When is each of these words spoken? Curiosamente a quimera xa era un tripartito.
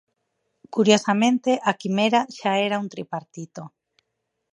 Curiosamente 0.75 1.51
a 1.69 1.71
quimera 1.81 2.21
xa 2.37 2.53
era 2.67 2.81
un 2.83 2.87
tripartito. 2.93 3.63